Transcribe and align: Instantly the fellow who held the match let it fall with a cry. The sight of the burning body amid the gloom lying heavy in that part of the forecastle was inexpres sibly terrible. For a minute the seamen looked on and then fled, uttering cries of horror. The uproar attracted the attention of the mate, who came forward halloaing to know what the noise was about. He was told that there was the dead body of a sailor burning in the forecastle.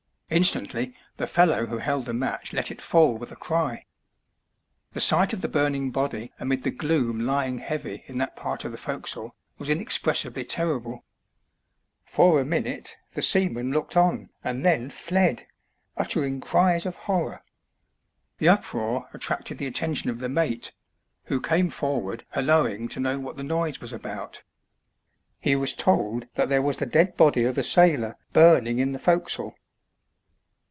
Instantly 0.33 0.93
the 1.17 1.27
fellow 1.27 1.65
who 1.65 1.77
held 1.79 2.05
the 2.05 2.13
match 2.13 2.53
let 2.53 2.71
it 2.71 2.79
fall 2.81 3.17
with 3.17 3.33
a 3.33 3.35
cry. 3.35 3.83
The 4.93 5.01
sight 5.01 5.33
of 5.33 5.41
the 5.41 5.49
burning 5.49 5.91
body 5.91 6.31
amid 6.39 6.63
the 6.63 6.71
gloom 6.71 7.19
lying 7.25 7.57
heavy 7.57 8.03
in 8.05 8.17
that 8.19 8.37
part 8.37 8.63
of 8.63 8.71
the 8.71 8.77
forecastle 8.77 9.35
was 9.57 9.67
inexpres 9.67 10.19
sibly 10.21 10.45
terrible. 10.47 11.03
For 12.05 12.39
a 12.39 12.45
minute 12.45 12.95
the 13.13 13.21
seamen 13.21 13.73
looked 13.73 13.97
on 13.97 14.29
and 14.41 14.65
then 14.65 14.89
fled, 14.89 15.47
uttering 15.97 16.39
cries 16.39 16.85
of 16.85 16.95
horror. 16.95 17.43
The 18.37 18.47
uproar 18.47 19.09
attracted 19.13 19.57
the 19.57 19.67
attention 19.67 20.09
of 20.09 20.19
the 20.19 20.29
mate, 20.29 20.71
who 21.25 21.41
came 21.41 21.69
forward 21.69 22.23
halloaing 22.33 22.87
to 22.91 23.01
know 23.01 23.19
what 23.19 23.35
the 23.35 23.43
noise 23.43 23.81
was 23.81 23.91
about. 23.91 24.43
He 25.41 25.57
was 25.57 25.73
told 25.73 26.27
that 26.35 26.47
there 26.47 26.61
was 26.61 26.77
the 26.77 26.85
dead 26.85 27.17
body 27.17 27.43
of 27.43 27.57
a 27.57 27.63
sailor 27.63 28.15
burning 28.31 28.79
in 28.79 28.93
the 28.93 28.99
forecastle. 28.99 29.55